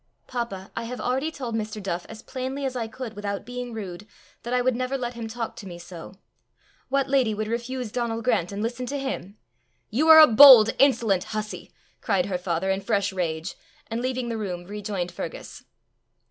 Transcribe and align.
"Papa, 0.25 0.71
I 0.75 0.85
have 0.85 0.99
already 0.99 1.29
told 1.29 1.53
Mr. 1.53 1.79
Duff, 1.79 2.07
as 2.09 2.23
plainly 2.23 2.65
as 2.65 2.75
I 2.75 2.87
could 2.87 3.15
without 3.15 3.45
being 3.45 3.71
rude, 3.71 4.07
that 4.41 4.51
I 4.51 4.59
would 4.59 4.75
never 4.75 4.97
let 4.97 5.13
him 5.13 5.27
talk 5.27 5.55
to 5.57 5.67
me 5.67 5.77
so. 5.77 6.15
What 6.89 7.07
lady 7.07 7.35
would 7.35 7.47
refuse 7.47 7.91
Donal 7.91 8.23
Grant 8.23 8.51
and 8.51 8.63
listen 8.63 8.87
to 8.87 8.97
him!" 8.97 9.37
"You 9.91 10.09
are 10.09 10.19
a 10.19 10.25
bold, 10.25 10.71
insolent 10.79 11.25
hussey!" 11.35 11.69
cried 12.01 12.25
her 12.25 12.39
father 12.39 12.71
in 12.71 12.81
fresh 12.81 13.13
rage 13.13 13.55
and 13.91 14.01
leaving 14.01 14.27
the 14.29 14.39
room, 14.39 14.65
rejoined 14.65 15.11
Fergus. 15.11 15.65